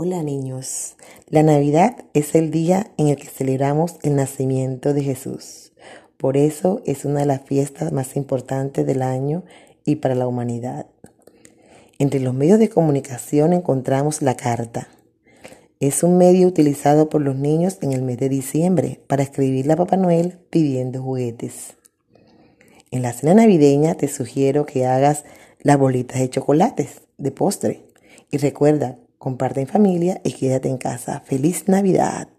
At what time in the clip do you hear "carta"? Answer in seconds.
14.36-14.86